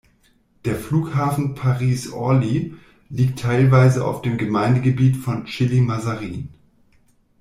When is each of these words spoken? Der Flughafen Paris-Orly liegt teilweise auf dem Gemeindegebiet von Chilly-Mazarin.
Der 0.65 0.73
Flughafen 0.77 1.53
Paris-Orly 1.53 2.73
liegt 3.11 3.37
teilweise 3.37 4.03
auf 4.03 4.23
dem 4.23 4.39
Gemeindegebiet 4.39 5.15
von 5.15 5.45
Chilly-Mazarin. 5.45 6.49